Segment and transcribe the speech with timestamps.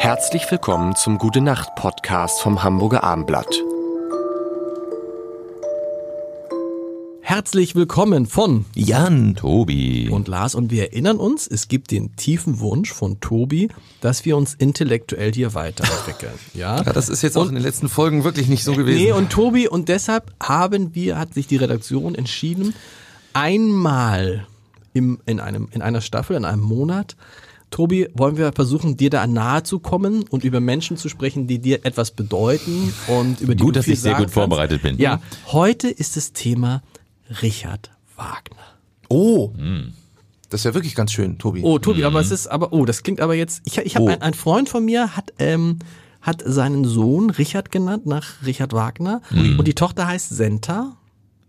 [0.00, 3.52] Herzlich willkommen zum Gute Nacht Podcast vom Hamburger Armblatt.
[7.20, 12.60] Herzlich willkommen von Jan, Tobi und Lars und wir erinnern uns, es gibt den tiefen
[12.60, 13.70] Wunsch von Tobi,
[14.00, 16.32] dass wir uns intellektuell hier weiterentwickeln.
[16.54, 19.02] Ja, ja das ist jetzt auch und, in den letzten Folgen wirklich nicht so gewesen.
[19.02, 22.72] Nee, und Tobi und deshalb haben wir, hat sich die Redaktion entschieden,
[23.32, 24.46] einmal
[24.94, 27.16] im, in einem, in einer Staffel, in einem Monat
[27.70, 31.58] Tobi, wollen wir versuchen, dir da nahe zu kommen und über Menschen zu sprechen, die
[31.58, 34.34] dir etwas bedeuten und über die gut, du dass ich sehr gut kannst.
[34.34, 34.98] vorbereitet bin.
[34.98, 36.82] Ja, heute ist das Thema
[37.42, 38.56] Richard Wagner.
[39.08, 39.52] Oh.
[39.56, 39.92] Hm.
[40.50, 41.60] Das ist ja wirklich ganz schön, Tobi.
[41.62, 42.06] Oh, Tobi, mhm.
[42.06, 44.08] aber es ist aber, oh, das klingt aber jetzt, ich, ich habe oh.
[44.08, 45.78] ein, ein Freund von mir hat, ähm,
[46.22, 49.20] hat seinen Sohn Richard genannt, nach Richard Wagner.
[49.30, 49.58] Mhm.
[49.58, 50.96] Und die Tochter heißt Senta.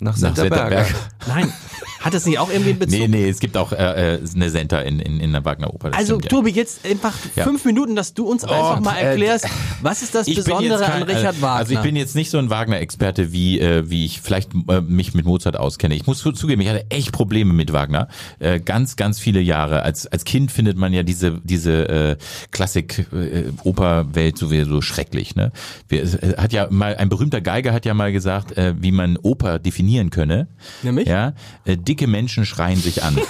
[0.00, 0.86] Nach Senterberger.
[1.26, 1.52] Nein,
[2.08, 2.98] hat das nicht auch irgendwie einen Bezug?
[2.98, 5.94] Nee, nee, es gibt auch äh, äh eine Senta in, in, in der Wagner Oper.
[5.94, 7.44] Also stimmt, Tobi, jetzt einfach ja.
[7.44, 9.48] fünf Minuten, dass du uns oh, einfach mal äh, erklärst, äh,
[9.82, 11.58] was ist das Besondere kein, an Richard Wagner?
[11.58, 15.14] Also ich bin jetzt nicht so ein Wagner-Experte, wie, äh, wie ich vielleicht äh, mich
[15.14, 15.94] mit Mozart auskenne.
[15.94, 18.08] Ich muss zugeben, ich hatte echt Probleme mit Wagner.
[18.38, 19.82] Äh, ganz, ganz viele Jahre.
[19.82, 22.16] Als, als Kind findet man ja diese, diese äh,
[22.50, 25.36] Klassik-Operwelt äh, sowieso schrecklich.
[25.36, 25.52] Ne?
[25.88, 29.16] Wir, äh, hat ja mal, ein berühmter Geiger hat ja mal gesagt, äh, wie man
[29.16, 30.48] Oper definieren könne.
[30.82, 31.08] Nämlich?
[31.08, 33.18] Ja, äh, dicke Menschen schreien sich an.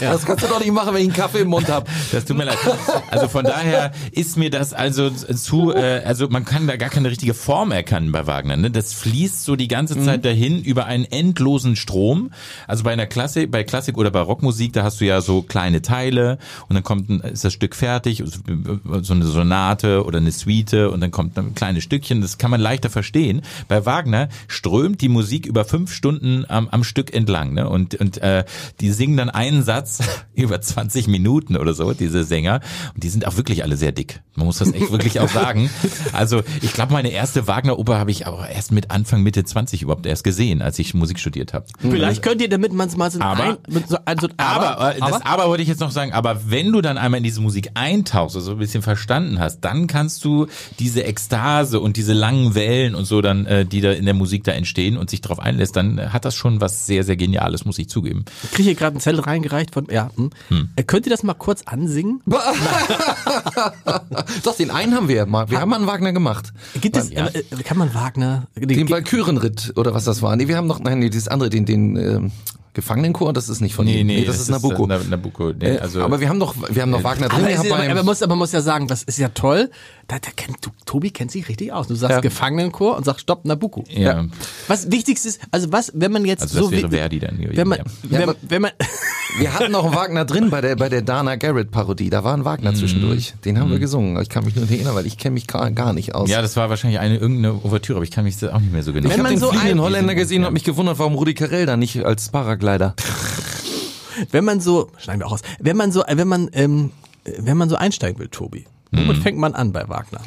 [0.00, 0.12] Ja.
[0.12, 1.88] Das kannst du doch nicht machen, wenn ich einen Kaffee im Mund habe.
[2.12, 2.58] Das tut mir leid.
[3.10, 7.10] Also von daher ist mir das also zu, äh, also man kann da gar keine
[7.10, 8.56] richtige Form erkennen bei Wagner.
[8.56, 8.70] Ne?
[8.70, 10.22] Das fließt so die ganze Zeit mhm.
[10.22, 12.30] dahin über einen endlosen Strom.
[12.66, 16.38] Also bei einer Klassik, bei Klassik oder Barockmusik, da hast du ja so kleine Teile
[16.68, 18.22] und dann kommt ein, ist das Stück fertig,
[19.02, 22.22] so eine Sonate oder eine Suite und dann kommt ein kleines Stückchen.
[22.22, 23.42] Das kann man leichter verstehen.
[23.68, 27.52] Bei Wagner strömt die Musik über fünf Stunden am, am Stück entlang.
[27.52, 27.68] Ne?
[27.68, 28.44] Und, und äh,
[28.80, 29.98] die singen dann einen Satz Satz
[30.34, 32.60] über 20 Minuten oder so, diese Sänger.
[32.94, 34.22] Und die sind auch wirklich alle sehr dick.
[34.34, 35.70] Man muss das echt wirklich auch sagen.
[36.12, 40.06] Also ich glaube, meine erste Wagner-Oper habe ich aber erst mit Anfang, Mitte 20 überhaupt
[40.06, 41.66] erst gesehen, als ich Musik studiert habe.
[41.78, 45.24] Vielleicht könnt ihr, damit man es mal so aber, ein, so, also, aber, aber, das
[45.24, 45.48] aber?
[45.48, 48.52] wollte ich jetzt noch sagen, aber wenn du dann einmal in diese Musik eintauchst, also
[48.52, 50.46] ein bisschen verstanden hast, dann kannst du
[50.78, 54.44] diese Ekstase und diese langen Wellen und so dann, äh, die da in der Musik
[54.44, 57.78] da entstehen und sich darauf einlässt, dann hat das schon was sehr, sehr Geniales, muss
[57.78, 58.24] ich zugeben.
[58.44, 60.30] Ich kriege hier gerade ein Zettel reingereicht von, ja, hm.
[60.48, 60.68] hm.
[60.86, 62.20] Könnt ihr das mal kurz ansingen?
[64.42, 65.50] Doch, den einen haben wir mal.
[65.50, 66.52] Wir haben mal einen Wagner gemacht.
[66.80, 67.26] Gibt es, ja.
[67.28, 68.46] äh, kann man Wagner?
[68.56, 70.36] Den Walkürenritt oder was das war.
[70.36, 72.20] Nee, wir haben noch, nein, nee, dieses andere, den, den, äh,
[72.74, 74.06] Gefangenenchor, das ist nicht von nee, ihm.
[74.06, 74.86] Nee, nee, das, das ist Nabucco.
[74.86, 75.52] Ist, äh, Nabucco.
[75.52, 77.44] Nee, äh, also, aber wir haben noch, wir haben noch Wagner drin.
[77.44, 79.70] Aber, aber, aber, man muss, aber man muss ja sagen, das ist ja toll.
[80.08, 81.86] Da, da kennt, du, Tobi kennt sich richtig aus.
[81.86, 82.20] Du sagst ja.
[82.20, 83.84] Gefangenenchor und sagst Stopp Nabucco.
[83.90, 84.24] Ja.
[84.68, 87.38] Was wichtigst ist, also was, wenn man jetzt also so das wäre Verdi dann.
[87.38, 88.70] Wenn man, ja, wenn, wenn man
[89.38, 92.10] wir hatten noch einen Wagner drin bei der bei der Dana Garrett Parodie.
[92.10, 92.76] Da war ein Wagner mhm.
[92.76, 93.34] zwischendurch.
[93.44, 93.80] Den haben wir mhm.
[93.80, 94.22] gesungen.
[94.22, 96.28] Ich kann mich nur erinnern, weil ich kenne mich gar, gar nicht aus.
[96.28, 98.92] Ja, das war wahrscheinlich eine irgendeine Ouvertüre, aber ich kann mich auch nicht mehr so
[98.92, 99.08] genau.
[99.08, 101.76] Ich habe den so fliegenden Holländer gesehen und habe mich gewundert, warum Rudi Carell da
[101.76, 102.94] nicht als Paraglider.
[104.30, 106.90] wenn man so, schneiden wir auch aus, wenn man so, wenn man, ähm,
[107.24, 109.22] wenn man so einsteigen will, Tobi, womit mhm.
[109.22, 110.20] fängt man an bei Wagner?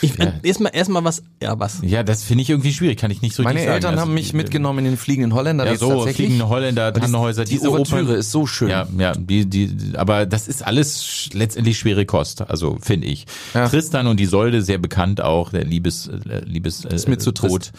[0.00, 0.32] Ich, ja.
[0.42, 1.78] Erstmal erstmal was, ja was.
[1.82, 3.72] Ja, das finde ich irgendwie schwierig, kann ich nicht so Meine sagen.
[3.72, 5.66] Eltern also, haben mich mitgenommen in den fliegenden Holländer.
[5.66, 7.44] Ja, so fliegende Holländer, Tannenhäuser.
[7.44, 8.68] Die diese Ouvertüre ist so schön.
[8.68, 13.26] Ja, ja, die, die, aber das ist alles letztendlich schwere Kost, also finde ich.
[13.54, 13.68] Ja.
[13.68, 17.32] Tristan und die Solde sehr bekannt auch, der Liebes, äh, Liebes äh, ist mir zu
[17.32, 17.48] Tod.
[17.50, 17.72] Trist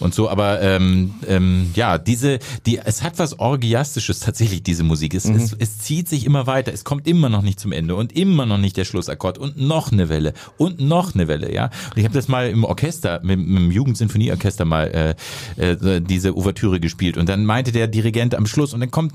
[0.00, 5.14] und so, aber ähm, ähm, ja, diese, die, es hat was Orgiastisches tatsächlich, diese Musik.
[5.14, 5.36] Es, mhm.
[5.36, 8.46] es, es zieht sich immer weiter, es kommt immer noch nicht zum Ende und immer
[8.46, 11.66] noch nicht der Schlussakkord und noch eine Welle und noch eine Welle, ja.
[11.66, 15.16] Und ich habe das mal im Orchester, mit, mit dem Jugendsinfonieorchester mal
[15.58, 19.12] äh, äh, diese Ouvertüre gespielt und dann meinte der Dirigent am Schluss und dann kommt,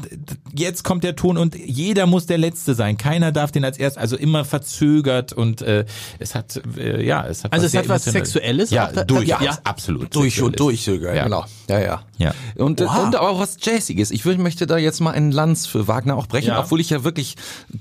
[0.54, 3.98] jetzt kommt der Ton und jeder muss der Letzte sein, keiner darf den als erst,
[3.98, 5.86] also immer verzögert und äh,
[6.20, 10.14] es hat, äh, ja, es hat also es hat was Sexuelles, ja, durch, ja, absolut,
[10.14, 11.24] durch und durch sogar, ja.
[11.24, 11.46] genau.
[11.68, 12.02] Ja, ja.
[12.18, 12.34] Ja.
[12.56, 14.12] Und, und auch was Jazziges.
[14.12, 16.60] Ich würde, möchte da jetzt mal einen Lanz für Wagner auch brechen, ja.
[16.60, 17.36] obwohl ich ja wirklich,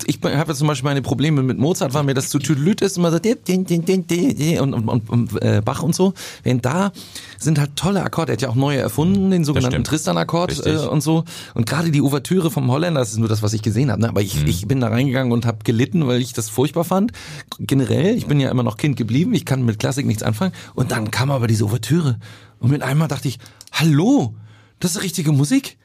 [0.06, 2.97] ich habe ja zum Beispiel meine Probleme mit Mozart, weil mir das zu tüdelüt ist,
[2.97, 6.14] immer so und, und, und, und äh, Bach und so.
[6.43, 6.93] Während da
[7.38, 8.32] sind halt tolle Akkorde.
[8.32, 11.25] Er hat ja auch neue erfunden, den sogenannten Tristan-Akkord äh, und so.
[11.55, 14.03] Und gerade die Ouvertüre vom Holländer, das ist nur das, was ich gesehen habe.
[14.03, 14.09] Ne?
[14.09, 14.47] Aber ich, mhm.
[14.47, 17.12] ich bin da reingegangen und habe gelitten, weil ich das furchtbar fand.
[17.59, 20.53] Generell, ich bin ja immer noch Kind geblieben, ich kann mit Klassik nichts anfangen.
[20.75, 22.19] Und dann kam aber diese Ouvertüre.
[22.61, 23.38] Und mit einmal dachte ich,
[23.75, 24.35] hallo,
[24.81, 25.76] das ist richtige Musik.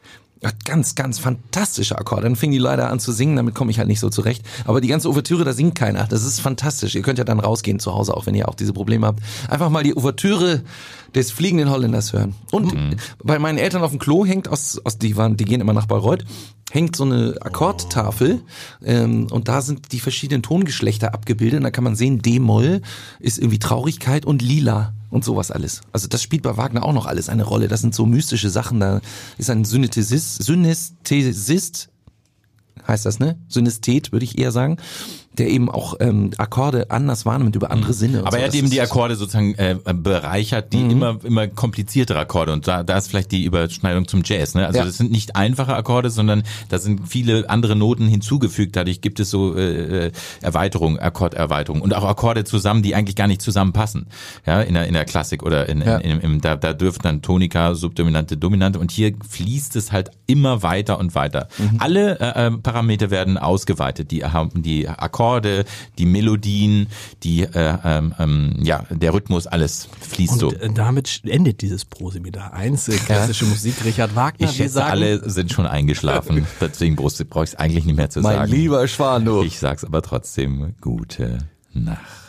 [0.64, 2.22] Ganz, ganz fantastische Akkorde.
[2.22, 4.42] Dann fingen die leider an zu singen, damit komme ich halt nicht so zurecht.
[4.64, 6.06] Aber die ganze Ouvertüre, da singt keiner.
[6.06, 6.96] Das ist fantastisch.
[6.96, 9.22] Ihr könnt ja dann rausgehen zu Hause, auch wenn ihr auch diese Probleme habt.
[9.50, 10.64] Einfach mal die Ouvertüre
[11.14, 12.36] des fliegenden Holländers hören.
[12.52, 12.96] Und mhm.
[13.22, 15.88] bei meinen Eltern auf dem Klo hängt aus, aus die waren, die gehen immer nach
[15.88, 16.24] Bayreuth,
[16.70, 18.42] hängt so eine Akkordtafel
[18.84, 21.58] ähm, und da sind die verschiedenen Tongeschlechter abgebildet.
[21.58, 22.82] Und da kann man sehen, D-Moll
[23.20, 25.82] ist irgendwie Traurigkeit und Lila und sowas alles.
[25.92, 27.68] Also das spielt bei Wagner auch noch alles eine Rolle.
[27.68, 28.80] Das sind so mystische Sachen.
[28.80, 29.02] Da
[29.38, 31.90] ist ein Synästhesist, Synästhesist
[32.88, 33.38] heißt das, ne?
[33.48, 34.78] Synesthet, würde ich eher sagen
[35.38, 37.98] der eben auch ähm, Akkorde anders wahrnimmt über andere mhm.
[37.98, 38.20] Sinne.
[38.22, 38.38] Aber so.
[38.38, 40.90] er hat eben die Akkorde sozusagen äh, bereichert, die mhm.
[40.90, 44.56] immer immer kompliziertere Akkorde und da, da ist vielleicht die Überschneidung zum Jazz.
[44.56, 44.66] Ne?
[44.66, 44.86] Also ja.
[44.86, 48.76] das sind nicht einfache Akkorde, sondern da sind viele andere Noten hinzugefügt.
[48.76, 50.12] Dadurch gibt es so äh, äh
[50.42, 54.08] Erweiterung, Akkorderweiterung und auch Akkorde zusammen, die eigentlich gar nicht zusammenpassen.
[54.46, 55.98] Ja, in der in der Klassik oder in, ja.
[55.98, 60.12] in, in, in da, da dürfen dann Tonika, Subdominante, Dominante und hier fließt es halt
[60.28, 61.48] immer weiter und weiter.
[61.58, 61.78] Mhm.
[61.80, 64.12] Alle äh, äh Parameter werden ausgeweitet.
[64.12, 65.66] Die haben die Akkorde Akkorde,
[65.98, 66.88] die Melodien,
[67.24, 70.54] die äh, ähm, ähm, ja der Rhythmus, alles fließt und so.
[70.54, 73.52] Äh, damit endet dieses Proseminar 1, äh, klassische ja.
[73.52, 74.50] Musik, Richard Wagner.
[74.50, 78.22] Ich schätze, sagen, alle sind schon eingeschlafen, deswegen brauche ich es eigentlich nicht mehr zu
[78.22, 78.52] mein sagen.
[78.52, 81.40] Mein lieber Schwan, Ich sag's aber trotzdem, gute
[81.74, 82.29] Nacht.